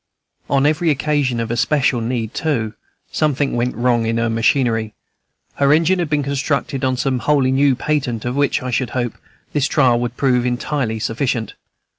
On 0.49 0.65
every 0.65 0.89
occasion 0.89 1.39
of 1.39 1.51
especial 1.51 2.01
need, 2.01 2.33
too, 2.33 2.73
something 3.11 3.55
went 3.55 3.75
wrong 3.75 4.07
in 4.07 4.17
her 4.17 4.31
machinery, 4.31 4.95
her 5.57 5.71
engine 5.71 6.03
being 6.07 6.23
constructed 6.23 6.83
on 6.83 6.97
some 6.97 7.19
wholly 7.19 7.51
new 7.51 7.75
patent, 7.75 8.25
of 8.25 8.35
which, 8.35 8.63
I 8.63 8.71
should 8.71 8.89
hope, 8.97 9.13
this 9.53 9.67
trial 9.67 9.99
would 9.99 10.17
prove 10.17 10.43
entirely 10.43 10.97
sufficient. 10.97 11.53